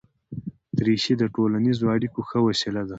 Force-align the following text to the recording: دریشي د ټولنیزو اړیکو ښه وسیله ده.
دریشي 0.77 1.13
د 1.17 1.23
ټولنیزو 1.35 1.85
اړیکو 1.95 2.19
ښه 2.29 2.39
وسیله 2.47 2.81
ده. 2.87 2.89